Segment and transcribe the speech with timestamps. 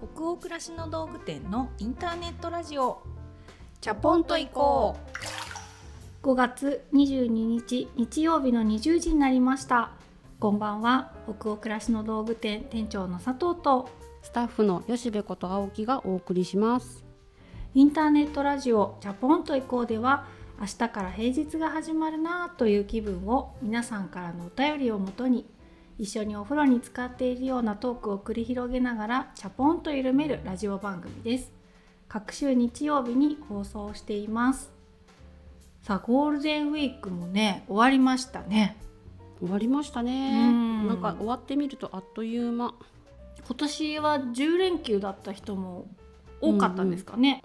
[0.00, 3.02] 北欧暮らしの道具店のインターネットラジオ。
[3.80, 4.96] チャポンと行こ
[6.22, 6.24] う。
[6.24, 9.90] 5月22日日曜日の20時になりました。
[10.38, 11.10] こんばんは。
[11.24, 13.90] 北欧暮らしの道具店店長の佐藤と。
[14.22, 17.04] スタッフの吉部こと青木がお送りします。
[17.74, 20.26] インターネットラジオチャポンと行こうでは
[20.60, 25.44] 明日から平日が始まるなという気分を皆さんからのお便りをもとに
[25.98, 31.50] 一緒にお風呂に浸かっているようなトークを繰り広げながらチャポンと緩めるラジオ番組です。
[32.08, 34.70] 各週日曜日に放送しています。
[35.82, 38.76] さあゴールデンウィークもね終わりましたね。
[39.40, 40.52] 終わりましたね。
[40.86, 42.74] なんか終わってみるとあっという間。
[43.44, 45.88] 今年は10連休だった人も
[46.40, 47.42] 多かったんですかね、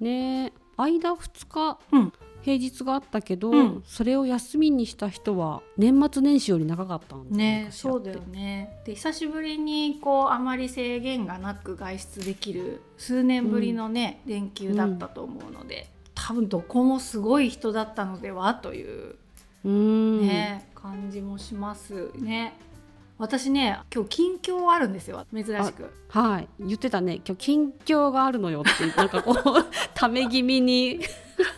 [0.00, 0.06] うん。
[0.06, 0.14] うん、
[0.44, 8.80] ね間2日、うん平日があったけど、うん、それを休みにした人は年末年始より長かったんねそうだよね。
[8.84, 19.16] で久しぶりにこうあまり制限がなく外出できる数年ぶりのね、うん、連休だったと思うので、多分どこもすごい人だったのではという
[19.64, 22.58] ね感じもしますね。
[23.18, 25.90] 私ね今日近況あるんですよ珍しく。
[26.08, 26.48] はい。
[26.60, 27.20] 言ってたね。
[27.24, 29.34] 今日近況があるのよって なんかこう
[29.94, 31.00] ため気味に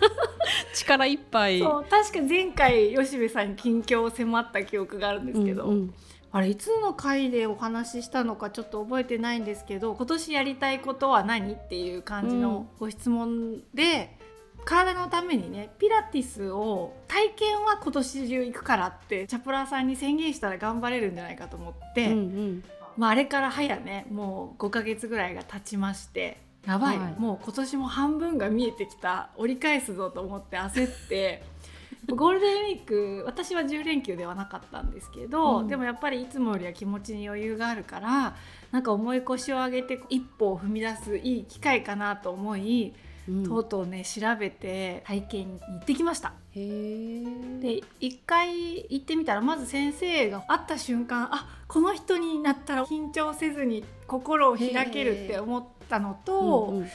[0.74, 1.61] 力いっぱい。
[1.61, 5.94] そう確か前回吉部さんに近況を迫った記憶があるんですけど、うんうん、
[6.33, 14.23] あれいつの回でお話ししたのかちょっと覚えてないんですけど今年やりたいことは何っていう感じのご質問で、うん、
[14.65, 22.65] 体のためにねピラティスを体験は今年中行くからってチャプラーさんに宣言したら頑張れるんじゃないかと思って、うんうん、
[22.97, 31.42] まあ、あれから早ねもう5ヶ月ぐらいが経ちましてやばい、はい、もう今年も半分が見えてきた折り返すぞと思って焦って
[32.09, 38.37] ゴールデンウィーク私は10連休ではなかったんですけど、うん、でもやっぱりいつもよりは気持ちに余裕があるから
[38.73, 42.92] なんか重い腰を上げて一歩を踏み出すいい機会かなと思い、
[43.28, 46.33] うん、とうとうね調べて体験に行ってきました。
[46.55, 56.89] で一回行ってみたらまず先生が会った瞬間あこの人になったら緊張せずに心を開けるって思ったのと、うんうん、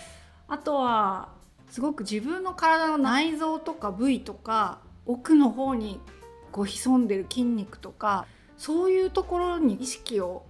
[0.48, 1.30] あとは
[1.70, 6.00] すごく自分の体の内臓とか部位とか奥の方に
[6.52, 8.26] こう潜んでる筋肉とか
[8.58, 10.44] そういうところに意識を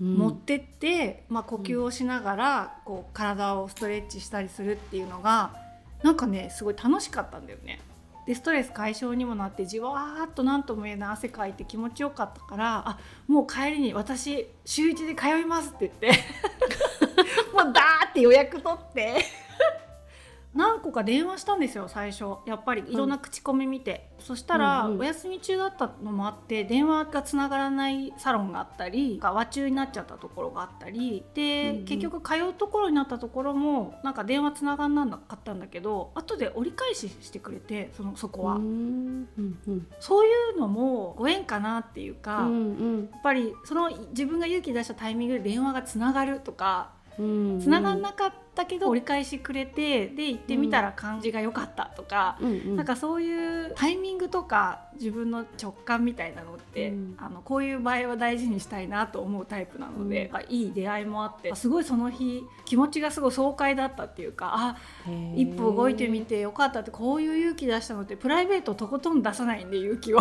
[0.00, 5.54] 持ってって、まあ、呼吸をしながらこう体をストレッチしたりするっていうのが
[6.02, 7.80] なんかねすごい楽しかったんだよね。
[8.26, 16.22] でストレス解消にもなってじわーっと何とも言えない汗かいて気持ちよかったからあもう帰りに私週1で通いますって言って
[17.52, 19.24] もうダーって予約取って
[20.52, 22.24] 何個か電話したんですよ最初。
[22.44, 22.96] やっぱりい。
[22.96, 31.24] ろんな口コミ見て、うん、そしたら、お休み中だったのもあって電話がつながらないサロンがあったり和中になっちゃったところがあったり。
[31.34, 46.90] で、うんうん、結局通うところになったところもなんか電話つながんなかったんだけど後で折り返ししてくれてそのそこは、うんうん、そういうのもご縁かなっていうか、うんうん、やっぱりその自分が勇気出したタイミングで電話がつながるとか
[47.60, 64.76] つながんなかったけど折り返しくれてで行ってみたら感じが良かったとか、うん、なんかそういうタイミングとか自分の直感みたいなのって、うん、あのこういう場合は大事にしたいなと思うタイプなので、うん、いい出会いもあってすごいその日気持ちがすごい爽快だったっていうかあ
[65.36, 70.20] 一歩動いてみてよかったってこういう勇気出したのってプライベートとことん出さないんで勇気を。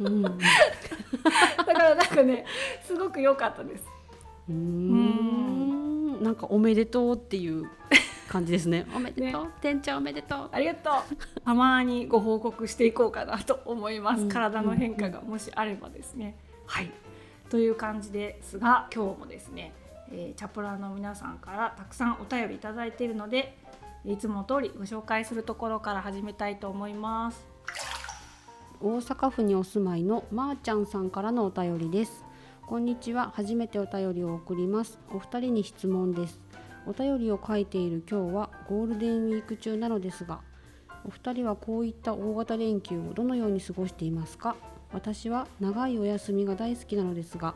[0.00, 0.22] うん、
[1.62, 2.44] だからなんかね
[2.82, 3.84] すごく良かったです。
[4.48, 5.73] うん
[6.24, 7.68] なんかおめでとうっていう
[8.28, 8.86] 感じですね。
[8.96, 10.48] おめでとう、ね、店長おめでとう。
[10.50, 10.94] ありがとう。
[11.44, 14.22] たまにご報告していこうかなと思います。
[14.22, 16.34] うん、体の変化がもしあればですね。
[16.66, 16.90] はい。
[17.50, 19.74] という感じですが、今日もですね、
[20.10, 23.58] えー、チャプラーの皆さんからたくさんお便りいただいているので、
[24.06, 27.46] いつも通りご紹介するところから始めたいと思います。
[28.80, 32.23] 大阪府にお住まいのまーちゃんさんからのお便りです。
[32.66, 33.30] こんにちは。
[33.34, 34.98] 初めてお便りを送ります。
[35.12, 36.40] お二人に質問です。
[36.86, 40.40] お便りを書いている今日はゴールデンウィーク中なのですが
[41.04, 44.56] お二人はこういった大型連休をどのように過ごしていますか？
[44.94, 47.54] 私は長いお休みが大好きなのですが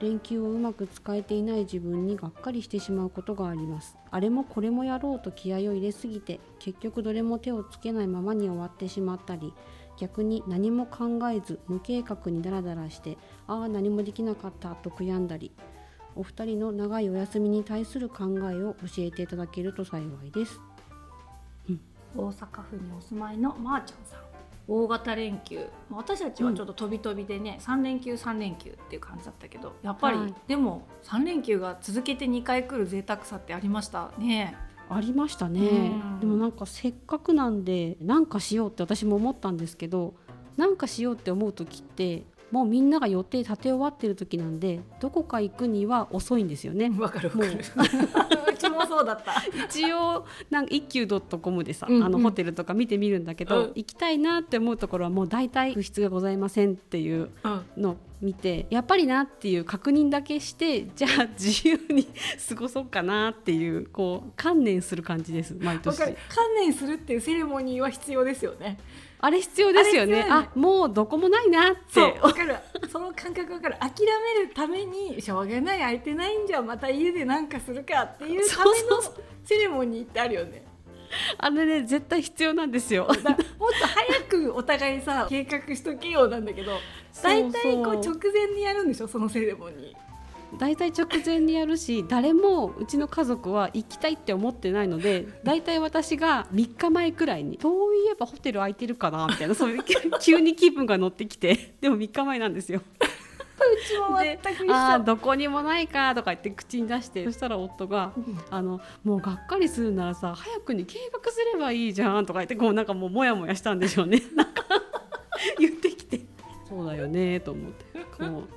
[0.00, 3.96] 連休をうまく使えていない自分にがっかりしてしまうことがあります。
[4.10, 9.54] あれもこれもやろうと気合を入れすぎて結局どれも手をつけないままに終わってしまったり
[10.00, 15.52] 逆に何も考えず無計画にダラダラしてああ何もできなかったと悔やんだり
[16.16, 20.58] お二人の長いお休みに対する考えを教えていただけると幸いです、
[21.68, 21.80] うん、
[22.16, 24.20] 大阪府にお住まいのまーちゃんさん。
[24.68, 25.66] 大型連休。
[25.90, 34.56] 私たちはちょっと飛び飛びでね、うん、3連休3連休っていう感じだったけどやっぱり、はい、でも3連休が続けて2回来る贅沢さってありましたね。
[34.90, 40.14] ありましたね、うん、でもなんかせっかくなんで何かしようって私も思ったんですけど
[40.56, 46.90] 何かしようって思う時ってもうみんなが予定立て終わってる時なんでどこか行くには遅いんですよね。
[46.98, 48.39] わかるわかる。
[48.80, 49.42] もそうだった。
[49.66, 57.30] 一応なんか一休ドットコムでさ、うんうん、あのホテルとか見てみるんだけど、うん、行きたいなって思うところはもう大体不質がございませんっていう
[57.76, 62.06] の見て、やっぱりなっていう確認だけしてじゃあ 自由に
[62.48, 65.98] 過ごそうかなっていうこう観念する感じです毎年。
[65.98, 66.14] 観
[66.56, 68.78] 念するっていうセレモニーは必要ですよね。
[69.22, 70.26] あれ必要ですよね。
[70.28, 72.00] あ、ね、もうどこもないなって。
[72.22, 72.56] わかる。
[72.90, 73.76] その感覚わかる。
[73.78, 73.90] 諦
[74.36, 79.02] めるためにしょうがない空いてないんじゃまた家でなんかするかっていうための
[79.44, 80.64] セレモニーってあるよね。
[81.38, 83.04] あれね絶対必要なんですよ。
[83.06, 83.24] もっと
[83.86, 86.72] 早くお互いさ計画しとけようなんだけど、
[87.22, 90.09] だいたいこう直前にやるんでしょそのセレモニー。
[90.58, 99.84] 大体直前にやるし誰もうちの家族は行きたいって思ってないので大体私が3日前くらいにそういえばホテル空いてるかなみたいなそういう
[100.20, 102.82] 急に気分が乗ってきてでも3日前なんですよ。
[103.60, 104.38] うちも全
[104.68, 108.12] くあどこにもないかとか言って口に出してそしたら夫が
[108.50, 114.22] 「あのもうがっかりするならさ早くに計画すればいいじゃん」とか言ってこうなんかもうモヤモヤしたんでしょうね。
[114.34, 114.64] なんか
[115.58, 116.20] 言ってきて。
[116.68, 117.40] そうだよね。
[117.40, 117.84] と思って。
[118.18, 118.48] こう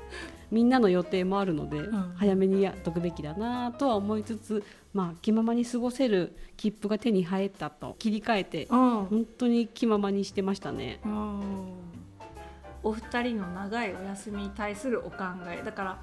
[0.53, 4.63] みんなの予定もあるので、うん、早めにやっとくべきだなとは思いつつ、
[4.93, 10.99] まあ、気ままに過ごせる切符が手に入ったと切り替えて、うん、本当に気ままにしてましたね。
[12.83, 15.63] お二人の長いお休みに対するお考え。
[15.65, 16.01] だから、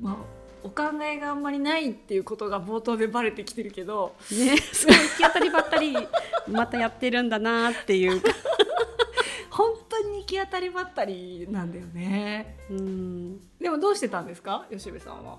[0.00, 0.16] まあ、
[0.62, 5.96] お考えがあんまりないっていうことが冒頭でバレてきてるけど、ね、すごい行き当たりばったり
[6.48, 8.22] またやってるんだなっていう
[9.58, 12.56] 本当に行き当たりばったりなんだよね。
[12.70, 14.66] うんでもどうしてたんですか？
[14.70, 15.38] 吉部さんは。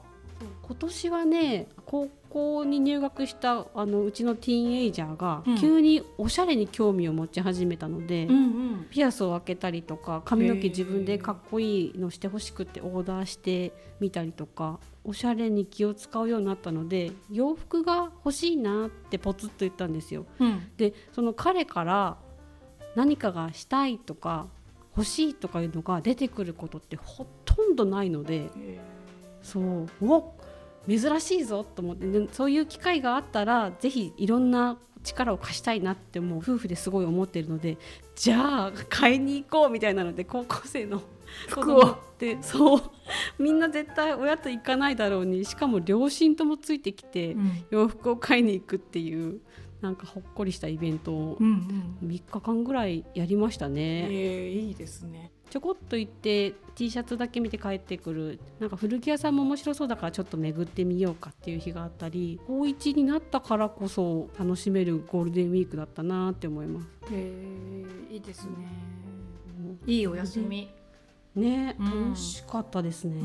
[0.62, 8.38] 今年はね高校に入学したあのうちのティーンエイジャーが急におしゃれに興味を持ち始めたので、うんう
[8.82, 20.26] ん、ピアスを開けたりとか髪の毛自分でかっこいいのしてほしくてオーダーしてみたりとかおしゃれに気を使うようになったので洋服が欲しいなってポツッと言ったんですよ。
[20.40, 22.18] うん、でその彼から
[22.96, 24.48] 何かがしたいとか
[24.96, 28.50] 欲しいとかいうのが出てくることってほとんどないので
[29.42, 30.34] そうお
[30.88, 37.78] 珍しいぞと思ってでそういう機会があったらぜひいろんな力を貸したいなってもう夫婦ですごい思ってるので
[38.16, 41.02] じゃあ買いに行こうみたいなので高校生の
[41.48, 42.00] 服を。
[42.20, 42.82] ってそう
[43.40, 47.38] みんな絶対親と行かないだろうにしかも両親ともついてきて
[47.72, 49.40] 洋服を買いに行くっていう
[49.82, 54.02] なんかほっこりしたイベントを3日間ぐらいやりましたね。
[54.02, 66.88] うんうん、えー、いいですねちょこっと行って T シャツだけ見て帰ってくるなんか古着屋さんも面白そうだからちょっと巡ってみようかっていう日があったり高1になったからこそ楽しめるゴールデンウィークだったなって思います。
[66.88, 68.52] へえいいですね、
[69.60, 70.70] うん、いいお休み。
[71.36, 73.22] ね、楽しかったですね。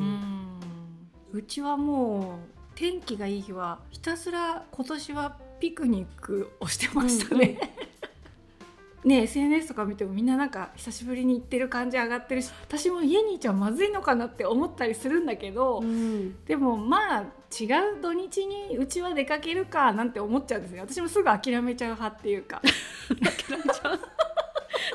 [1.33, 7.47] うちはもう天気がいい日はひたすら今年はピクニックをしてましたね。
[7.47, 17.65] うんうん、 ね SNS とか見てもみんななんか久しぶりに行ってる感じ上がってるし私も家にいちゃまずいのかなって思ったりするんだけど、うん、でもまあ違
[17.97, 22.61] う土日にうちは出かけるかなんて思っちゃうんですね私もすぐ諦めちゃう派っていうか。
[23.49, 24.01] 諦めちゃう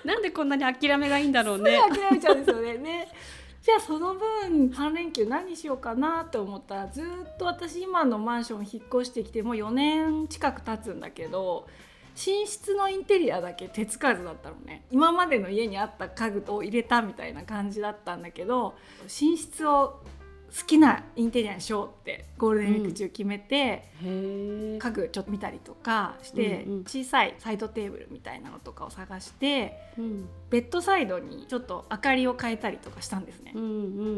[0.05, 1.79] なんでこんなに諦めがいいんだろうね。
[1.89, 2.77] 諦めちゃうんですよね。
[2.77, 3.07] ね
[3.61, 11.67] じゃあその分3連休何しようかなと思ったらずっと私今のマンション引っ越してきてもう4年近く経つんだけど
[12.15, 14.83] 寝室のインテリアだけ手つかずだったのね。
[14.91, 20.01] 今までの家にあった家具を入れたみたいな感じだったんだけど寝室を
[20.55, 33.65] 好きなインテリアにしようってゴールデンウィーク中決めて、うん、家具ちょっと見たりとかして、うんうん、小さいサイドテーブルみたいなのとかを探して、うん、ベッドサイドにちょっと明かりを変えたりとかしたんですね、うんう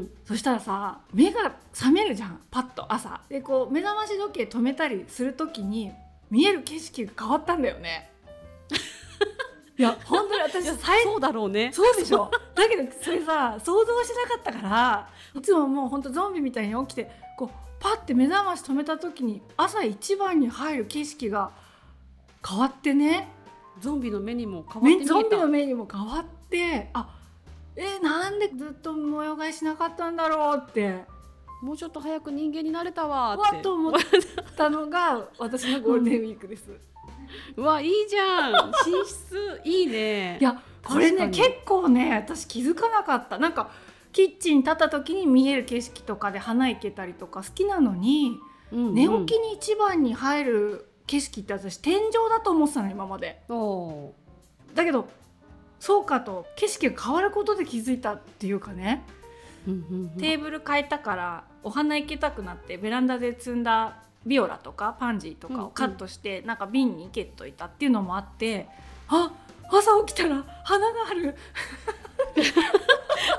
[0.03, 2.39] ん、そしたらさ目が覚めるじゃん。
[2.49, 3.21] パッと朝。
[3.29, 5.91] でこう目覚まし時計止めたりする時に
[6.29, 8.09] 見える景色が変わったんだよね
[9.81, 10.65] いや 本当に私
[11.03, 11.71] そうだろうね。
[11.73, 12.29] そうでしょ？
[12.55, 21.51] だけどそれさ想像しなかったからいつももう本当ゾンビみたいに起きてこうパッて目覚まし止めた時に朝一番に入る景色が
[22.47, 23.27] 変わってね？
[23.79, 27.07] ゾンビの目にも変わってゾンビの目にも変わってあ
[27.75, 31.03] えなんでずっと模様替えしなかったんだろうって
[31.61, 33.93] もうちょっと早く人間になれたわわっと思っ
[34.57, 36.71] たのが私のゴールデンウィークです。
[37.55, 38.71] うわいいじゃん。
[38.71, 40.37] 寝室いいね。
[40.39, 43.37] いやこれね結構ね私気づかなかった。
[43.37, 43.71] なんか
[44.11, 48.39] キッチン立った時に見える景色とかで花いけたりとか好きなのに、
[48.71, 48.93] うんうん。
[48.95, 53.43] 寝起きに一番に入る景色って私天井だと思ってたの今まで。
[53.49, 54.13] お
[54.73, 55.07] だけど
[55.79, 59.03] そうかと景色が変わることで気づいたっていうかね、
[59.65, 68.67] テーブル変えたからお花行けたくなってベランダで摘んだビオラとかパンジーとかをカットして、なんか瓶に生けといたっていうのもあって
[69.07, 69.31] あ
[69.71, 71.35] 朝起きたら花がある。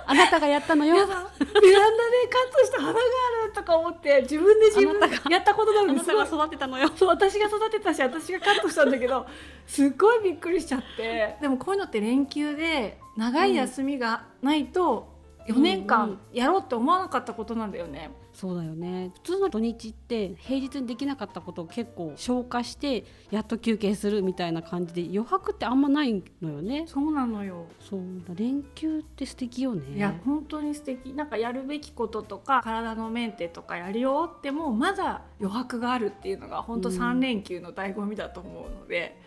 [0.06, 0.94] あなたがやったのよ。
[0.94, 5.00] ベランダでカットした花があるとか思って自分で自分
[5.30, 6.26] やったことなあのにすごい。
[6.26, 6.90] 育てたのよ。
[6.96, 9.26] そう私が育てたし私がカットしたんだけど
[9.66, 11.36] すっごいびっくりしちゃって。
[11.40, 15.11] でもこういうのって連休で長い休みがないと
[15.48, 16.18] 4年うんう間ん。
[16.32, 18.10] やろうって思わなかったことなんだよね。
[18.32, 19.10] そうだよね。
[19.14, 26.84] 普通の土日って平日にできなかったことを結構消化してやっと休憩するみたいな感じで余白ってあんまないのよね。
[26.86, 27.66] そうなのよ。
[27.80, 29.96] そうだ連休って素敵よね。
[29.96, 31.12] いや本当に素敵。
[31.12, 36.96] なんかやるべきこととか体のメンテとかやり終わってもまだ余白があるっていうのが本当うん。
[36.96, 39.18] 3連休の醍醐味だと思うので、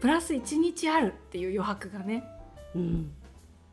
[0.00, 2.24] プラス1日あるっていう余白がね。
[2.74, 3.12] うん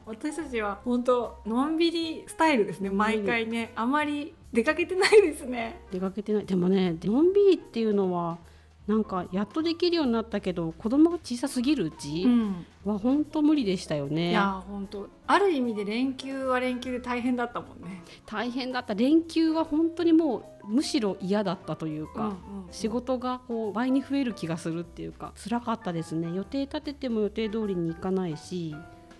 [0.05, 3.71] 私たちは本当のんびりスタイルですね毎回ね。
[3.75, 5.79] あまり出かけてないですね。
[5.91, 6.45] 出かけてない。
[6.45, 8.37] でもねのんびりっていうのは
[8.85, 12.65] なんかやっとできるようになったけど子供が小さすぎるうちうん。
[12.83, 15.07] は本当無理でしたよね、いや本当。
[15.25, 18.03] ある意味で連休は連休で大変だったもんね。
[18.25, 18.93] 大変だった。
[18.93, 22.33] 連休は本当にもうむしろ嫌だったというか、うんうん
[22.71, 26.33] 仕事がこう倍に増える気がするっていうか辛かったですね。
[26.35, 28.75] 予定立てても予定通りにいかないし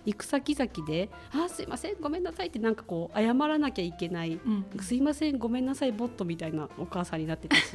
[0.06, 7.62] 行く先々で「あーすいませんごめんなさい」ってなんかこう謝らなきゃいけないうん「すいませんごめんなさいボット」みたいなお母さんになってたし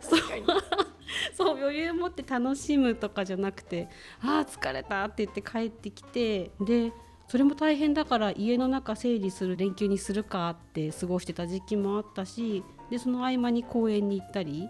[1.34, 3.88] そう余裕持って楽しむとかじゃなくて
[4.22, 6.92] 「あー疲れた」って言って帰ってきてで
[7.28, 14.68] それも大変だから家の中整理する連休にするかって過ごしてた時期もあったしでその合間に公園に行ったり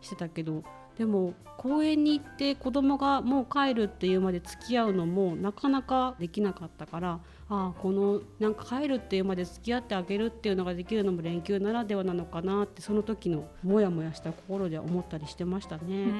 [0.00, 0.64] してたけど
[1.00, 16.12] でも公園に行って子供がもう帰るっていうまで付き合うのもなかなかできなかったからああこのなんか帰るっていうまで付き合ってあげるっていうのができるのも連休ならではなのかなってその時のモヤモヤした心で思ったりしてましたね。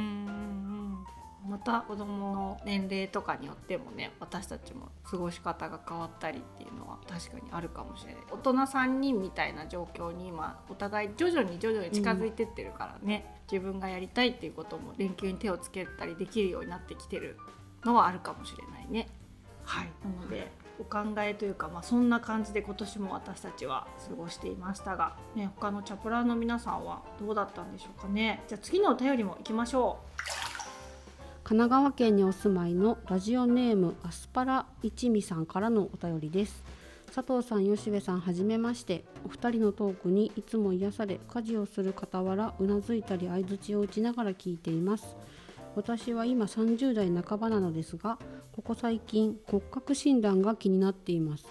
[1.42, 8.23] うんうんうんまた子供の年齢とかによってもね私たちも過ごし方が変わったりっていうのは確かにあるかもしれない。
[8.30, 17.37] 大人3人みたいな状況に今お互い徐々に徐々に近づいてってるからね、自分がやりたいっていうことも連休に手をつけたりできるようになってきてる
[17.85, 19.09] のはあるかもしれないね。
[19.64, 28.42] はい、なのでお考えというか、まあ、そんな感じで今年も私たちは過ごしていましたが、ね、他のチャプラーの皆さんはどうだったんでしょうかね。
[28.49, 29.99] じゃあ次のお便りもいきましょ
[31.42, 36.62] 神奈川県にお住まいのラジオネームアスパラ一味さんからのお便りです。
[37.12, 39.04] 佐藤さん吉部さんはじめまして。
[39.25, 45.16] お二人のトークにいつも癒され家事をする傍らうなずいたり相槌を打ちながら聞いています。
[45.75, 48.18] 私は今30代半ばなのですが
[48.52, 51.47] ここ最近骨格診断が気になっています。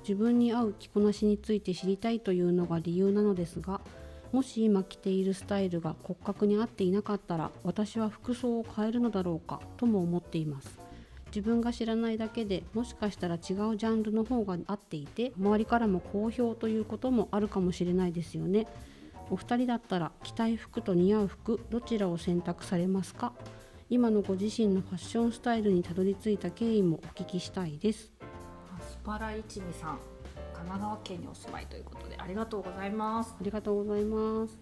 [0.00, 3.80] 自分に合う着こなしについて知りたいというのが理由なのですが
[4.32, 10.78] もし今着ているスタイルが骨格に合っていなかったら私は服装を変えるのだろうかとも思っています。
[11.28, 18.66] 自分が知らないだけでもしかしたら違うジャンルの方が合っていて周りからも好評ということもあるかもしれないですよね。
[19.30, 23.34] お二人だったら着たい服と似合う服どちらを選択されますか？
[23.90, 28.10] 今のご自身のファッションスタイルにたどり着いた経緯もお聞きしたいです。
[28.74, 30.17] アスパラ一味さん。
[30.58, 33.34] 神奈川県にお住まいということでありがとうございます。
[33.40, 34.58] ありがとうございます。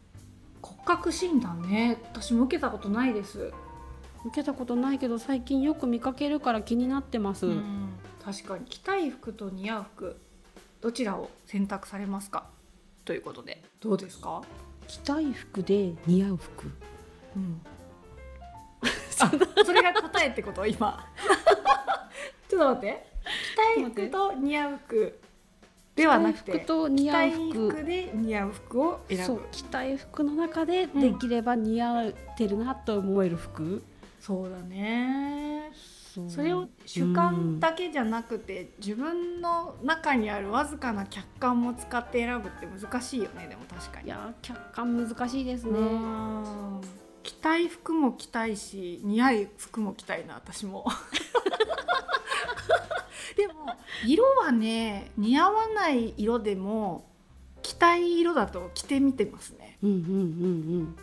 [0.63, 1.99] 骨格診断ね。
[2.13, 3.53] 私も受けたことないです、
[4.25, 7.91] 受けたことないけど最近よく見かけるから気になってます、うん。
[8.25, 10.17] 確かに着たい服と似合う服
[10.81, 12.47] どちらを選択されますか？
[13.05, 13.63] ということで。
[13.81, 14.43] どうですか、
[14.89, 16.71] 着たい服で似合う服。
[17.37, 17.61] うん、
[19.21, 19.31] あ
[19.65, 20.67] それが答えってこと？
[20.67, 21.05] 今。
[22.49, 23.07] ちょっと待って。
[23.25, 25.21] 着たい服と似合う服
[25.97, 27.71] ではなくてと似合う服。
[27.71, 29.25] 服で似合う服を選ぶ。
[29.25, 31.01] そう着たい服の中でん。
[31.01, 33.83] できれば似合ってるなと思える服、
[34.21, 35.73] そうだね。
[36.29, 43.49] それを主観だけじゃなくて、自分の中にあるわずかな客観も使って選ぶって難しいよね。
[43.49, 44.07] でも確かに。
[44.07, 46.81] いやー客観難しいですね、うん。
[47.23, 50.87] 着たい服も着たいし似合い服も着たいな私も
[53.37, 53.55] でも
[54.07, 57.07] 色はね似合わない色でも
[57.63, 59.79] 着たい色だと着てみてますね。
[59.83, 60.09] うんうんうんう
[60.83, 60.97] ん。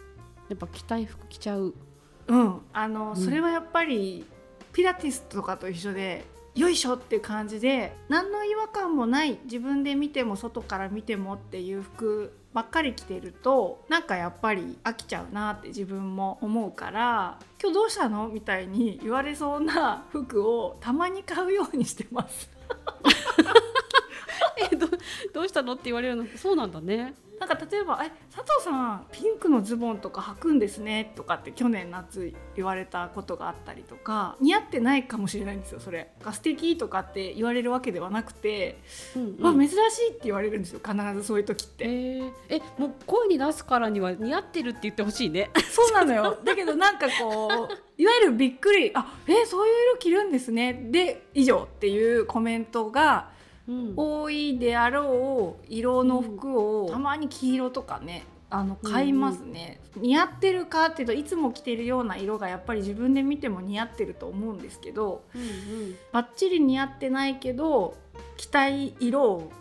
[0.49, 1.73] やっぱ着たい服着ちゃう。
[2.27, 2.61] うん。
[2.71, 3.15] あの、うん。
[3.15, 4.25] それはやっぱり
[4.71, 6.25] ピラティスとかと一緒で
[6.55, 22.49] よいしょって感じで何の違和感もない自分で見ても外から見てもっていう服ばっかり着てるとなんかやっぱり飽きちゃうなって自分も思うから「今日どうしたの?」みたいに言われそうな服をたまに買うようにしてます。
[24.71, 24.87] えど
[25.33, 26.25] どうしたのって言われるの？
[26.37, 27.15] そうなんだね
[27.45, 36.11] なんか例えば「え佐藤さんピンクのズボンとか履くんですね」とかって去年夏言われたことがあったりとか似合ってないかもしれないんですよそれ。
[36.23, 38.79] が素敵とかって言われるわけではなくて
[39.17, 39.77] うん「わ珍しい」
[40.11, 41.83] って言われるんですよ必ずそういう時って。
[41.85, 53.33] えー、えもう声に出すからには似合ってるって言ってほしいねそうなのよ だけどなんかこういわゆるびっくり「あえそういう色着るんですね」で以上っていうコメントがうん
[53.95, 65.95] 多いであろう色の服をたまに黄色とかねあの買いますね、似合ってるかっていうといつも着てるような色がやっぱり自分で見ても似合ってると思うんですけどうんうん。
[66.11, 67.97] バッチリ似合ってないけど
[68.37, 69.51] 着たい色を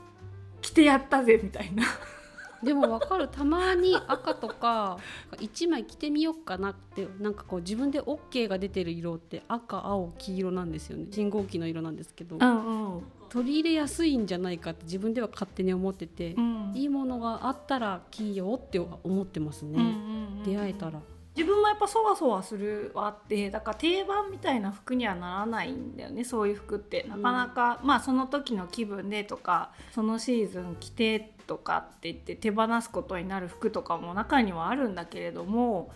[0.61, 1.85] 着てやったぜみたいな。
[2.62, 3.28] でもわかる。
[3.28, 4.99] たまに赤とか
[5.40, 11.06] 一枚着てみようかなってなんかこう自分で OK が出てる色って赤青黄色なんですよね。
[11.11, 12.37] 信号機の色なんですけど。
[12.37, 13.02] んうん
[13.33, 16.73] 取り入れやすいんじゃないかって自分では勝手に思ってて、うん。
[16.75, 21.01] いいものがあったら着ようって思ってますね、うんうんうん出会えたら。
[21.35, 27.07] 自分もやっぱそわそわするはあってだから定番みたいな服にはならないんだよねそういう服って。
[27.09, 35.91] なかなか、まあその時の気分でとかそのシーズン着てとかって言って手放すことになる服とかも中にはあるんだけれども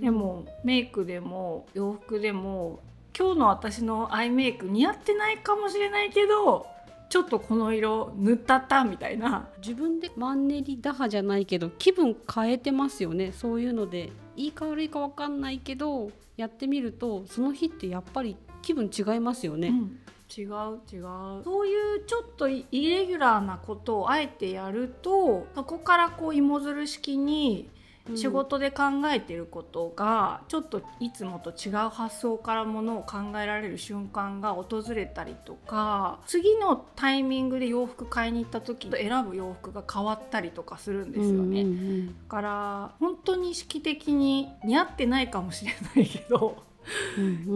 [0.00, 2.80] でもメイクでも洋服でも
[3.16, 6.66] 今日の私のアイメイク似合ってないかもしれないけど
[7.08, 9.46] ちょっとこの色塗ったったみたいな。
[9.58, 13.32] 自分でマンネリ打破じゃないけど気分変えてますよね。
[13.32, 19.68] そういうのでいいか悪いか分かんないけどやってみるとその日ってやっぱり気分違いますよね。
[19.68, 19.98] うん。
[20.34, 21.44] 違う違う。
[21.44, 27.81] そういうちょっとイレギュラーなことをあえてやるとそこからこう芋づる式にうん
[28.14, 41.62] 仕事で考えてることが、ちょっといつもと違う発想からものを考えられる瞬間が訪れたりとか次のタイミングで洋服買いに行った時と選ぶ洋服が変わったりとかするんですよね。
[41.62, 42.06] うんうんうん。
[42.08, 46.62] だから本当に意識的に似合ってないかもしれないけど、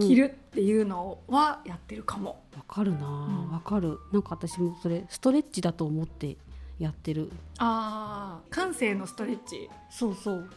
[0.00, 2.42] 着るっていうのはやってるかも。
[2.56, 3.50] わかるなうん。
[3.50, 3.98] わかる。
[4.12, 6.36] なんか私もそれストレッチだと思って
[6.78, 7.30] やってる。
[7.58, 9.68] あー感性のストレッチ。
[9.90, 10.50] そうそう。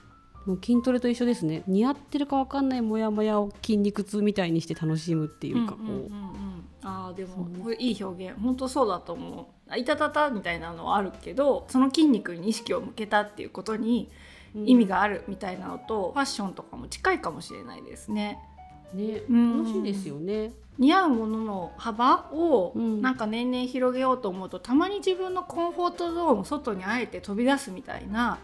[0.46, 1.64] もう筋トレと一緒ですね。
[1.68, 6.10] 似合ってるかわかんないモヤモヤを筋肉痛みたいにして楽しむっていうかこう、んんうんうん。
[6.82, 8.40] あーでもこれいい表現。
[8.40, 9.46] 本当そうだと思う。
[9.72, 14.10] あいたたたみたいなのはあるけどその筋肉に意識を向けたっていうことに
[14.56, 18.40] 意味があるみたいなのと、ファッションとかも近いかもしれないですね。
[18.94, 19.58] ねうん。
[19.64, 20.52] 楽しいですよね。
[20.78, 23.02] 似合うものの幅をうん。
[23.02, 28.40] なんか年々広げようと思うと、たまに自分のコンフォートゾーンを外にあえて飛び出すみたいな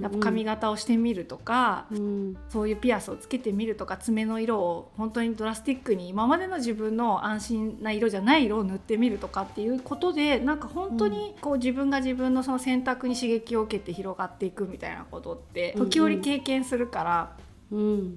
[0.00, 2.36] やっぱ髪型をしてみるとか、うん。
[2.48, 17.32] そういうピアスをつけてみるとか爪の色を本当にドラスティックに今までの自分の安心な色じゃない色を塗ってみるとかっていうことでなんか本当にこう自分が自分のその選択に刺激を受けて広がっていくみたいなことって時折経験するから。
[17.46, 17.51] うん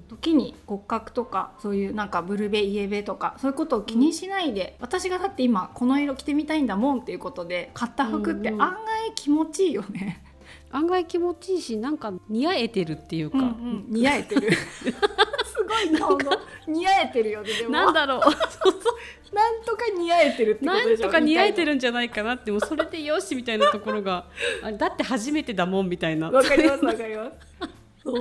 [0.10, 10.22] 時に骨格とかそういうなんかブルベイエベとかそういうことを気にしないで、私がだって今この色着てみたいんだもんっていうことで買った服ってうんうん案外気持ちいいよね。
[10.72, 13.86] 案外気持ちいいしなんか似合えてるっていうか、うんうん。
[13.88, 14.52] 似合えてる。
[14.52, 16.32] すごい顔の
[16.68, 17.70] 似合えてるよねでも。
[17.70, 18.20] なんだろう。
[19.34, 24.26] なんとか似合えてるってことなんとか似合えてるるんじゃないかなってもうそれでよしみたいなところが
[24.62, 26.30] あだって初めてだもんみたいな。
[26.30, 28.16] わかりますわかりますそう。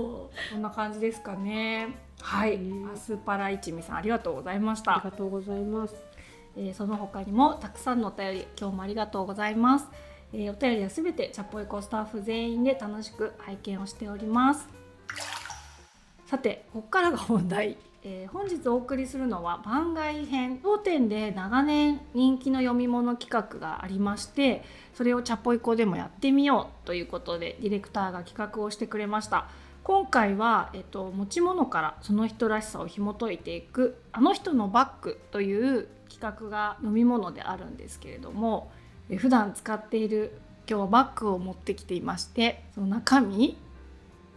[0.53, 1.95] こんな感じですかね。
[2.21, 5.95] はい、ねアスパラ一味さんありがとうございましありたがとうございます。
[6.57, 9.89] えーその他にもたくさんのお便り今日もありがとうございます、
[10.33, 14.69] えーお便りはすべてチャポエコスタッフ全員で楽しく拝見をしております。
[16.27, 24.63] さてここからが本題、えー本日お送りするのは番外編当店で長年人気の読み物企画がありまして
[24.95, 29.47] それをチャポイコでもやってみようということでディレクターが企画をしてくれました
[29.85, 38.73] 今回は、えっと、持ち物からその人らしさを紐解いていく「あの人のバッグ」という企画が飲み物であるんですけれども
[39.11, 43.59] え普段使っている今日はバッグを持ってきていましてその中身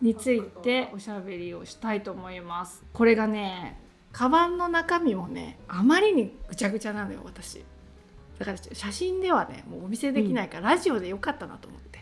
[0.02, 2.84] についておしゃべりをしたいと思います。
[2.92, 3.80] これがね
[4.12, 7.64] カバンの中身もねあまりにぐちゃぐちゃなのよ私。
[8.38, 12.00] だから写真ではねもうお見せできないから、ラジオでよかったなと思って。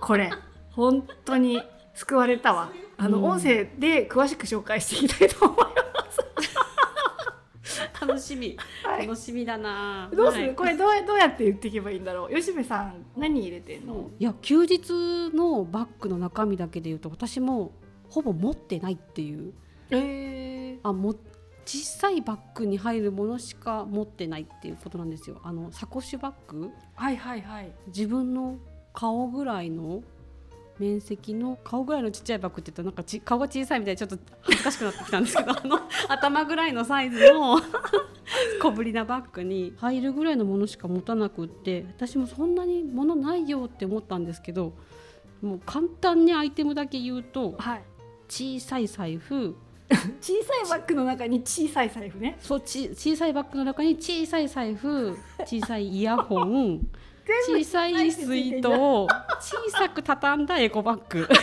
[0.00, 0.30] これ
[0.72, 1.62] 本当に
[1.96, 2.70] 救われたわ。
[2.98, 3.24] あの、うん。
[3.24, 5.64] 音声で詳しく紹介していきたいと思いま
[6.10, 8.00] す。
[8.06, 8.56] 楽しみ。
[8.84, 9.06] はい。
[9.06, 10.08] 楽しみだな。
[10.14, 10.54] どうする、はい。
[10.54, 12.34] これどうやどうやって言っていけばいいんだろう？
[12.34, 14.10] 吉部さん何入れてんの？
[14.18, 17.72] いや休日のバッグの中身だけで言うと私も
[18.10, 19.52] ほぼ持ってないっていう。
[19.90, 21.14] えあも
[21.64, 25.40] 小さいバッグに入るものしか持ってないっていうことなんですよ。
[25.42, 26.70] あのサコッシュバッグ？
[26.94, 27.72] はいはいはい。
[27.88, 28.58] 自分の
[28.92, 30.02] 顔ぐらいの
[30.78, 37.58] 面積の顔ぐらいのちっちゃいバッグって言ったらなんかち顔が小さいみたいでちょっと恥ずかしくなってきたんですけど あの頭ぐらいのサイズの
[38.60, 44.72] 小ぶりなバッグに入るぐらいのものしか持たなくって私もそんなに物ないよって思ったんですけど
[45.42, 47.82] もう簡単にアイテムだけ言うとはい。
[48.28, 49.56] 小さい財布。
[50.20, 52.36] 小さいバッグの中に小さい財布ね。
[52.40, 56.88] そうち小さいバッグの中に小さい財布小さいイヤホン
[57.46, 59.08] 小さい水筒小
[59.70, 61.26] さく畳んだエコバッグ。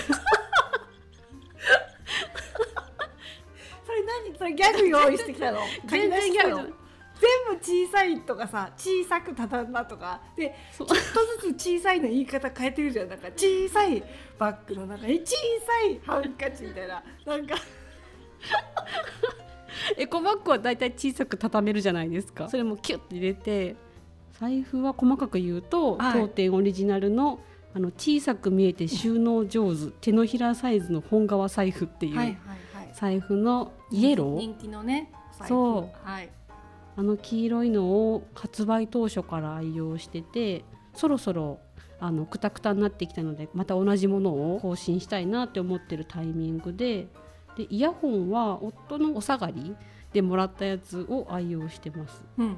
[3.85, 4.37] それ何？
[4.37, 5.59] それギャグ用意してきたの？
[5.85, 6.73] 全然ギャグ。
[7.19, 10.21] 全部小さいとかさ小さく畳んだとか。
[10.35, 13.09] でちょっとずつ小さいの言い方変えてるじゃん。
[13.09, 14.03] なんか小さい
[14.37, 17.03] バッグの中に小さいハンカチみたいな。
[17.25, 17.55] なんか。
[19.97, 22.49] エコバッグはだいたい小さく畳めるじゃないですか。
[22.49, 23.75] それもキュッて入れて
[24.39, 26.21] 財布は細かく言うと、はい。
[26.21, 27.39] 当店オリジナルの
[27.75, 32.37] あの小さく見えて収納上手手のひらサイズの本革財布っていう、
[32.93, 34.37] 財布のイエロー。
[34.37, 35.49] 人気のね財布。
[35.49, 36.07] そう。
[36.07, 36.29] はい。
[36.95, 41.59] あの黄色いのを発売当初から愛用しててそろそろ
[41.99, 47.07] あのくたくたになってきたのでまた同じものを更新したいなって思ってるタイミングで
[47.57, 49.75] でイヤホンは夫のお下がり
[50.11, 52.23] でもらったやつを愛用してます。
[52.37, 52.57] うんうん。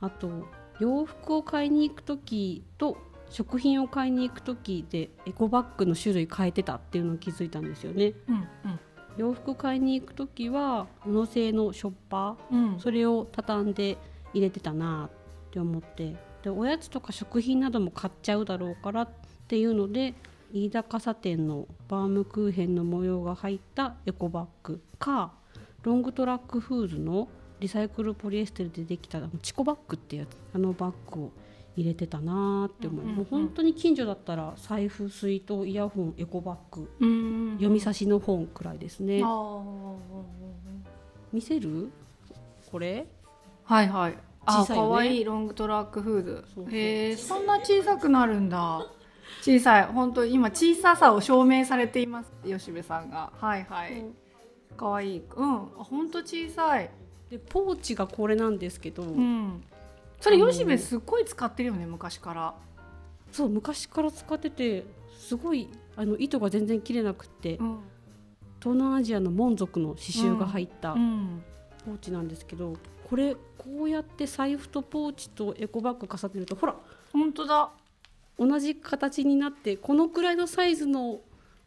[0.00, 0.46] あと
[0.80, 2.98] 洋服を買いに行く時と
[3.30, 8.14] 食品を買いに行く時でエコバッグの種類変えてたっていうのを気づいたんですよね。
[8.28, 8.80] うんうん。
[9.16, 12.72] 洋服買いに行く時は布製のショッパーうん。
[12.74, 13.98] うんそれを畳んで
[14.32, 15.10] 入れてたな
[15.48, 19.08] って思ってでおやつとか食品なども買っちゃうだろうからっ
[19.48, 20.14] ていうので
[20.52, 25.32] 飯田傘店のバームクーヘンの模様が入ったエコバッグか
[25.82, 27.28] ロングトラックフーズの
[27.60, 31.30] リサイクルポリエステルでできたチコバッグってやつあのバッグを
[31.76, 39.96] 入れてたなって思う,、うんうんうんもう本当に近所だったら財布水筒イヤホンエコバッグうん読み差しの本くらいですね、あー
[41.32, 41.90] 見せる？
[42.70, 43.06] これ？
[43.64, 44.18] はいはい。
[44.46, 48.86] あ、ね可愛いロングトラックフーズそへえ、そんな小さくなるんだ。
[49.42, 52.32] 小さい、本当今小ささを証明されています。
[52.44, 53.30] 吉部さんが。
[53.38, 54.04] はいはい。
[54.76, 55.22] 可愛い。
[55.36, 56.90] うん、あ本当小さい。
[57.30, 59.62] でポーチがこれなんですけど、うん。
[60.20, 62.54] それ吉部すっごい使ってるよね、昔から。
[63.32, 64.86] そう昔から使ってて
[65.18, 67.78] すごいあの糸が全然切れなくって、うん。
[68.60, 71.42] 東南アジアのモン族の刺繍が入ったうん。
[71.84, 72.76] ポーチなんですけど、
[73.08, 76.76] これこうやって財布とポーチとエコバッグ重ねるとほら
[77.12, 77.70] 本当だ。
[78.38, 81.20] 同じ形になってこのくらいのサイズの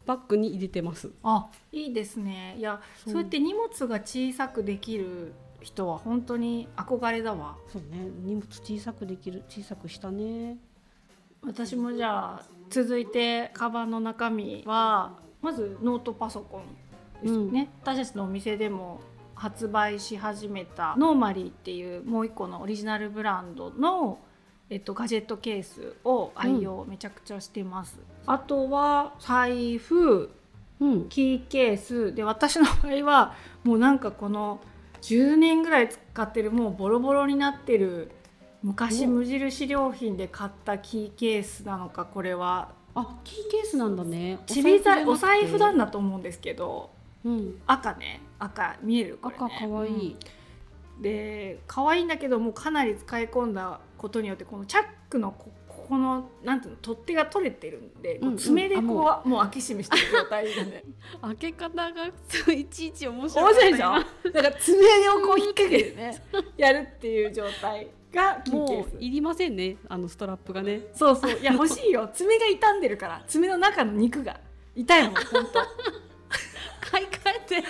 [0.06, 1.10] バッグに入れてます。
[1.22, 2.56] あ、いいですね。
[2.58, 7.56] いや、そうやって荷物が小さくできる人は本当に憧れだわ。
[7.72, 8.08] そうね。
[8.22, 10.58] 荷物小さくできる小さくしたね。
[11.44, 16.62] 私もじゃあ続いてカバンの中身はまずノートパソコン
[17.22, 19.00] ですよね、私たちのお店でも
[19.34, 24.18] 発売し始めたノーマリーっていうもう一個のオリジナルブランドの、
[24.70, 30.30] えっと、ガジェットケースを愛用めちゃくちゃしてます、あとは財布
[30.80, 32.12] うん、キーケース。
[32.12, 34.60] で私の場合はもうなんかこの
[35.02, 38.10] 10年ぐらい使ってるもうボロボロになってる
[38.62, 42.70] 昔無印良品で買ったキーケースなのかこれは。
[42.94, 44.38] あキーケースなんだね。
[44.46, 46.90] ちびざいおお財財布なんだと思うんですけど
[47.24, 48.20] うん、赤ね。
[48.38, 50.16] 赤見えるこれ、ね、赤かわいい。
[50.96, 51.02] うん。
[51.02, 55.50] で可愛いんだけどもうかなり使い込んだことによってこのチャックのこ
[55.82, 58.38] ここのなんていうの取っ手が取れてるんで、こううんうん。
[58.38, 60.52] 爪でこうあももう開け閉めしてる状態で。
[61.22, 62.06] 開け方が
[62.54, 63.86] いちいち面白面白いでしょ？
[63.86, 63.98] 今。
[64.32, 66.22] だから爪をこう引っ掛けてね
[66.56, 70.80] やるっていう状態がもういりませんねあのストラップがね。
[70.94, 71.38] そうそう。
[71.38, 72.08] いや欲しいよ。
[72.12, 73.22] 爪が傷んでるから。
[73.26, 74.38] 爪の中の肉が。
[74.74, 77.10] 痛いもん本当買い替
[77.56, 77.68] えて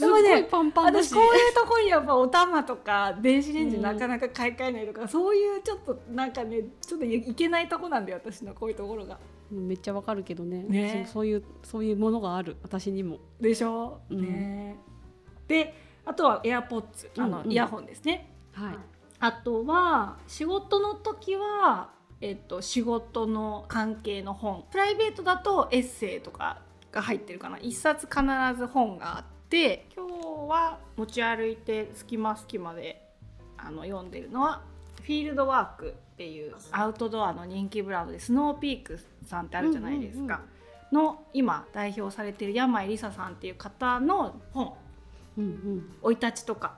[0.00, 1.08] すごいパンパンだし。
[1.08, 3.82] 私こういうとこにやっぱお玉とか電子レンジうん。
[3.82, 9.18] なかなか買い替えないとか、そういうちょっとなんかねちょっといけないとこなんだよ私のこういうところが。
[9.50, 10.62] めっちゃわかるけどね。
[10.62, 11.08] ね。
[11.12, 12.56] そういうそういうものがある。
[12.62, 13.18] 私にも。
[13.40, 14.22] でしょ、うん。
[14.22, 14.76] ね。
[15.48, 17.52] であとは AirPods あの、うんうん。
[17.52, 18.32] イヤホンですね。
[18.52, 18.74] はい。
[19.18, 21.90] あとは仕事の時は
[22.22, 24.64] えっと、仕事の関係の本。
[24.70, 26.60] プライベートだとエッセイとか
[26.92, 27.56] が入ってるかな。
[27.56, 28.22] 1冊必
[28.58, 30.12] ず本があって今日
[30.48, 33.04] は持ち歩いて隙間隙間で
[33.58, 34.62] あの読んでるのは
[35.02, 40.42] フィールドワークっていうアウトドアの人気ブランドでスノーピークさんってあるじゃないですか、
[40.92, 44.74] の今代表されてる山井梨沙さんっていう方の本。
[45.36, 46.74] 生、い立ちとか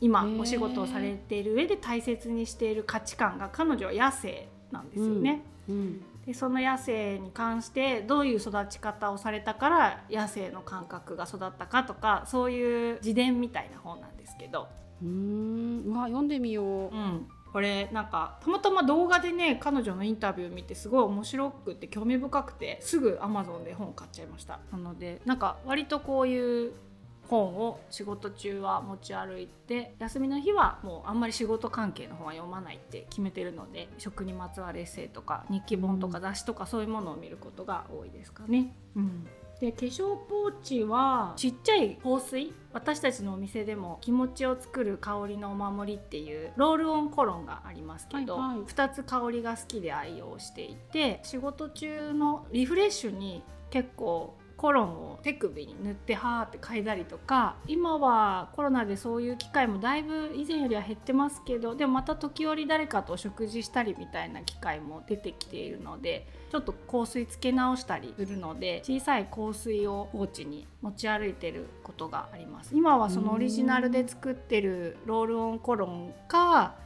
[0.00, 5.42] 今お仕事をされている上で大切にしている価値観が彼女は野生なんですよね。
[5.68, 14.68] うんうんでその野生に関してどういう育ち方をされたから野生の感覚が育ったかとかそういう自伝みたいな本なんですけど。
[15.02, 15.92] うん。
[15.92, 24.60] わ読んでみよう、うん、これなんかたまたま動画でね彼女のインタビュー見てすごい面白くて興味深くてすぐ Amazon で本買っちゃいました。
[24.70, 26.72] なのでなんか割とこういう
[27.32, 38.74] 本を仕事中は持ち歩いて休みの日はもうあんまり仕事関係の本は読まないって決めてるので食にまつわるエッセイとか日記本とか雑誌とかそういうものを見ることが多いですかね。
[38.94, 39.26] うん
[39.60, 72.76] で化粧ポーチはちっちゃい香水私たちのお店でも気持ちを作る香りのお守りっていうロールオンコロンがありますけど、はいはい、2つ香りが好きで愛用していて仕事中のリフレッシュに結構コロンを手首に塗ってはーって嗅いだりとか今はコロナでそういう機会もだいぶ以前よりは減ってますけどでもまた時折誰かとお食事したりみたいな機会も出てきているのでちょっと香水つけ直したりするので小さい香水をポーチに持ち歩いてることがあります。
[72.76, 76.76] 今はそのオリジナルで作ってるロールオンコロンか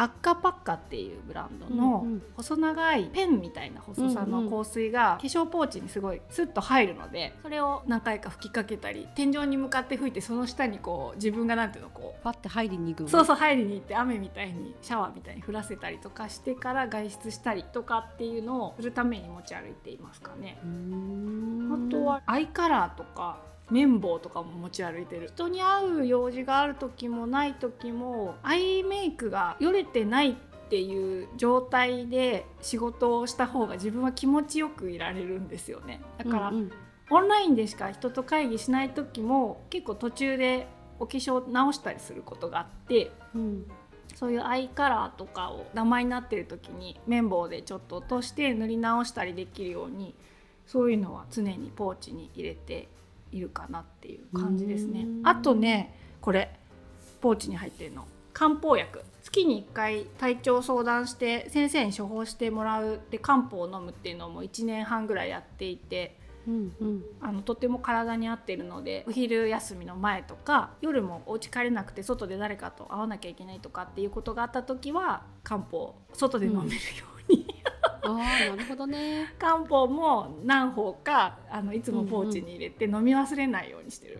[0.00, 13.08] アッカパッカっていうブランドの細長いペンみたいな細さの香水が化粧ポーチにすごいスッと入るのでそれを何回か吹きかけたり天井に向かって吹いてその下にこう自分がなんていうのこうパッて入りに行くの？
[13.10, 20.58] そうそう入りに行って雨みたいにシャワーみたいに降らせたりとかしてから外出したりとかっていうのをするために持ち歩いていますかね。
[20.62, 25.28] あとはアイカラーとか綿棒とかも持ち歩いてる。
[25.28, 30.34] 人に会う用事がある時もない時もアイメイクがよれてないっ
[30.70, 36.00] ていう状態で仕事をした方が自分は気持ちよくいられるんですよね。
[36.18, 36.72] だから、うんうん、
[37.10, 40.68] オンラインでしか人と会議しない時も結構途中で
[41.00, 43.66] お化粧直したりすることがあって、うん、
[44.14, 50.14] そういうアイカラーとかをダマになってる時に綿棒でちょっと落として塗り直したりできるように
[50.66, 52.88] そういうのは常にポーチに入れて
[53.32, 55.06] いるかなっていう感じですね。
[55.22, 56.54] あとねこれ
[57.20, 58.06] ポーチに入ってるの。
[58.32, 59.02] 漢方薬。
[59.22, 76.70] 月に1回体調相談して先生に処方してもらうで漢方を飲むっていうのも1年半ぐらいやっていて、うんうん、あのとても体に合ってるのでお昼休みの前とか夜もお家帰れなくて外で誰かと会わなきゃいけないとかっていうことがあった時は漢方外で飲めるよ
[77.28, 77.59] うに、うん
[78.02, 78.08] あ
[78.50, 79.34] なるほどね。
[79.38, 84.18] 漢方も何包かあのいつもポーチに入れて飲み忘れないようにしてる、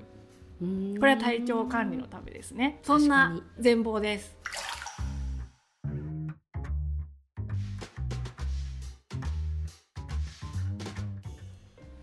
[0.60, 2.78] うんうん、これは体調管理のためですね。
[2.82, 4.36] そんな全貌です。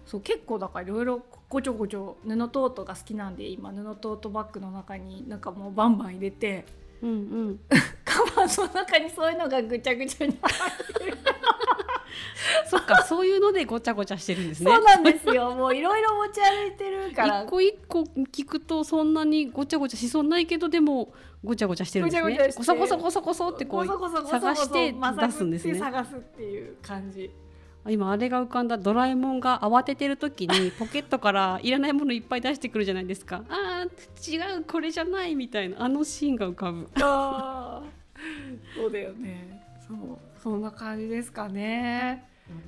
[0.07, 6.65] そう結構だからいろいろごちょごちょ布トートが好きなんで今布トートバッグの中になんかもうバンバン入れて、
[7.01, 7.59] うんうん、
[8.05, 11.17] カバンの中にそういうのがぐちゃぐちゃに入ってる
[12.69, 14.71] そっかそういうのでごちゃごちゃしてるんですね。
[14.71, 15.51] そうなんですよ。
[15.55, 17.43] もういろいろ持ち歩いてるから。
[17.43, 22.53] 一個一個聞くとそんなにごちゃごちゃしそうないけどでもごちゃごちゃしてるんですね。
[22.55, 25.75] こそこそこそこそってこう探して出すんですね。
[25.75, 27.31] 探すっていう感じ。
[27.89, 28.77] 今あれが浮かんだ。
[28.77, 33.43] ドラえもんが慌ててる時に ポケットからいらないものいっぱい出してくるじゃないですか。
[33.49, 35.83] あー違うこれじゃないみたいな。
[35.83, 36.89] あのシーンが浮かぶ。
[37.01, 37.81] あ
[38.75, 39.63] そうだよね。
[39.87, 39.97] そう
[40.41, 42.25] そんな感じですかね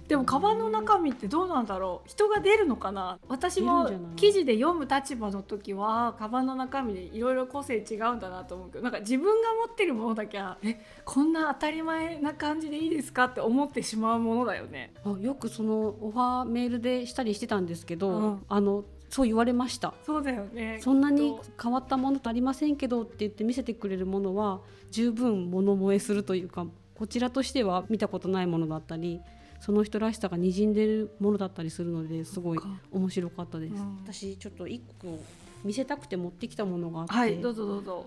[0.07, 2.09] でもカバンの中身ってどうなんだろう？
[2.09, 3.19] 人が出るのかな？
[3.27, 14.93] 私も記事で読む立場の時はカバンの中身でいろいろ個性違うんだなと思うけどなんか自分が持ってるものだけはえこんな当たり前な感じでいいですかって思ってしまうものだよね。
[15.05, 19.93] あよくそのオファーメールでしたりしてたんですけど、うん、あのそう言われました。
[20.05, 20.79] そうだよね。
[20.81, 24.61] そんなに変わったものとありませんけどって言って見せてくれるものは
[24.91, 26.65] 十分物萌えするというか
[26.95, 29.21] こちらとしては見たことないものだったり
[29.59, 32.59] その人らしさがにじんでるものだったりするのですごい
[32.91, 35.19] 面白かったです、うん、私ちょっと一個
[35.63, 38.05] 見せたくて持ってきたものがあって、はい、どうぞどうぞ。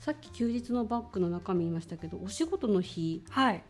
[0.00, 3.62] さっき休日のバッグの中身言いましたけどお仕事の日は、はい、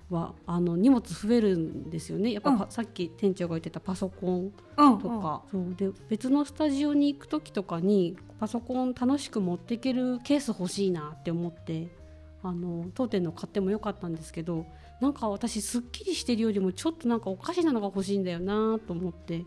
[0.47, 2.33] あの荷物増えるんですよね。
[2.33, 11.89] やっぱ、うん、さっき店長が言ってたパソコンとか、うんうん、そうで別のスタジオに行く時とかにパソコン楽しく持っていけるケース欲しいなって思って
[12.45, 14.67] あの当店の買ってもよかったんですけど
[15.01, 19.45] なんか私すっきりしてるよりもちょっとなんかおかしなのが欲しいんだよなと思って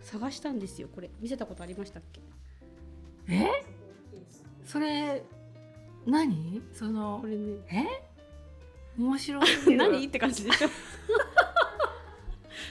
[0.00, 0.88] 探したんですよ。
[0.94, 2.20] これ見せたことありましたっけ？
[3.28, 3.46] え？
[4.64, 5.22] それ
[6.06, 6.62] 何？
[6.72, 7.58] そのこれね。
[7.70, 7.84] え？
[8.98, 9.78] 面白すぎる。
[9.90, 10.04] 何？
[10.06, 10.68] って感じでしょ。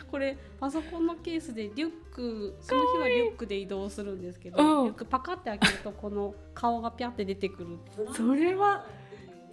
[0.10, 4.86] これパソコンのケースでリュックその日はリュックで移動するんですけどうん。
[4.86, 7.80] リュックパカって開けるとこの顔がピャって出てくる。
[8.16, 8.86] それは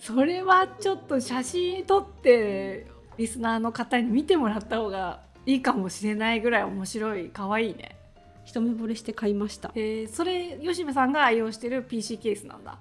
[0.01, 2.87] それはちょっと写真撮って
[3.19, 7.97] リスナーの方に見てもらった方がいいかもしれないぐらい面白い可愛いね。
[8.45, 9.71] 一目惚れして買いました。
[9.75, 12.79] えー、それ吉部さんが愛用してる PC ケースなんだ。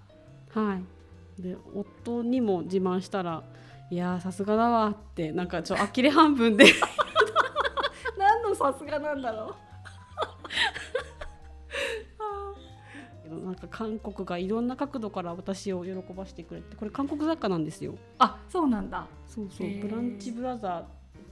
[0.54, 0.80] は
[1.38, 1.42] い。
[1.42, 3.44] で夫にも自慢したら
[3.92, 6.66] 「いやーさすがだわ」ってなんかちょっと呆れ半分で。
[8.18, 9.69] 何のさすがなんだろう
[13.36, 17.96] なんか韓国がいろんな角度から私を喜ばしてくれてこれ韓国雑貨なんですよ。
[18.18, 19.08] あそうなんだ。
[19.28, 20.86] そうそう、ブランチブラザーっ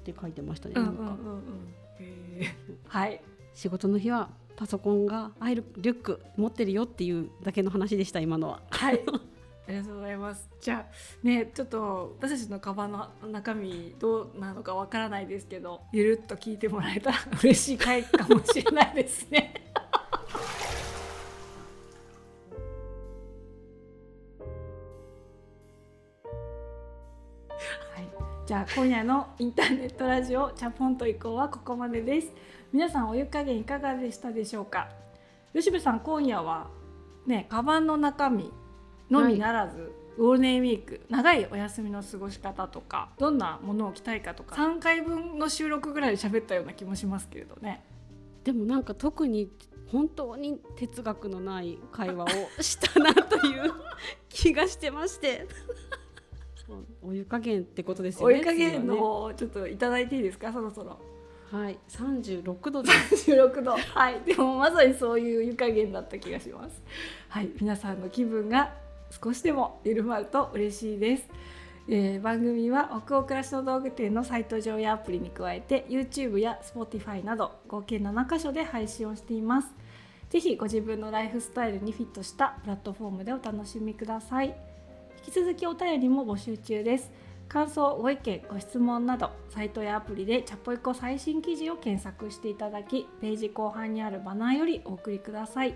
[0.03, 1.10] て書いてましたね、うんうなんんかうん。
[1.10, 1.41] うん
[1.99, 2.47] へー。
[2.88, 3.21] はい。
[3.53, 8.62] 仕事の日はパソコンが入るリュック持ってるよっていうだけの話でした今のは。
[8.69, 9.01] はい。
[9.67, 10.49] ありがとうございます。
[10.62, 19.66] じゃあねちょっと私たちのカバンの中身どうなのかわからないですけど、ゆるっと聞いてもらえたら嬉しい回かもしれないですね。
[28.47, 32.31] じゃあ今夜のインターネットラジオチャポンと移行はここまでです。
[32.71, 34.88] 皆さんお湯加減いかがでしたでしょうか？
[35.53, 36.69] 吉部さん今夜は
[37.25, 38.49] ねカバンの中身
[39.10, 47.83] のみならず、ゴールデンウィーク長いお休みの過ごし方とかどんなものを着たいかとか3回分の収録ぐらいで喋ったような気もしますけれどね。
[48.45, 49.51] でもなんか特に
[49.91, 53.73] 本当に哲学のない会話をしたなという
[54.29, 55.45] 気がしてまして
[57.01, 60.91] お湯加減ってことですよねお湯加減の次は方をちょっといただいていいですかそろそろ。
[60.91, 60.95] ね
[61.51, 62.91] はい36度で。
[62.91, 64.19] す16度はい。
[64.25, 66.82] でもまさにそういう湯加減だった気がします。
[67.30, 67.49] はい。
[67.60, 68.73] 皆さんの気分が
[69.10, 71.30] 少しでも緩まると嬉しいです、
[71.88, 79.69] えー番組は北欧暮らしの道具店のサイト上やアプリに加えて YouTube や Spotify など合計7カ所で配信をしています。
[80.30, 84.53] ぜひご自分のライフスタイルにフィットしたプラットフォームでお楽しみください
[85.17, 87.12] 引き続きお便りも募集中です。
[87.47, 95.75] 感想ご意見ご質問などサイトやアプリでチャポイコ最新記事を検索していただきページ後半にあるバナーよりお送りください、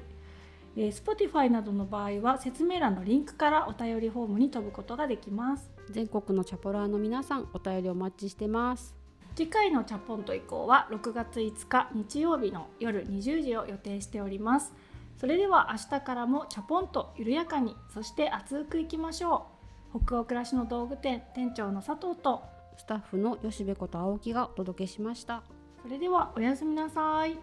[0.76, 5.70] えー Spotify などの場合は説明欄のリンクからお便りフォームに飛ぶことができます。
[5.90, 9.02] 全国のチャポラーの皆さんお便りお待ちしてます。
[9.34, 14.74] 次回のチャポンと以降は6月5日日曜日の夜20時を予定しております
[15.22, 19.46] それでは明日からもチャポンと緩やかにそして熱くいきましょ
[19.94, 20.00] う。
[20.04, 22.42] 北欧暮らしの道具店店長の佐藤と
[22.76, 25.44] スタッフの吉部こと青木がお届けしました。
[25.84, 27.38] それではおやすみなさい。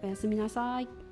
[0.00, 1.03] おやすみなさい